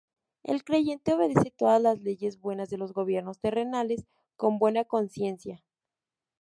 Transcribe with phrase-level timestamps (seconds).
[0.41, 5.63] El creyente obedece todos las leyes buenas de los gobiernos terrenales con buena conciencia.